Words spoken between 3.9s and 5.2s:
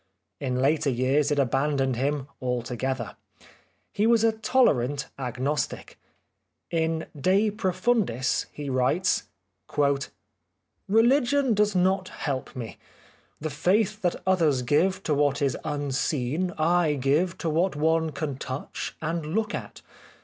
He was a tolerant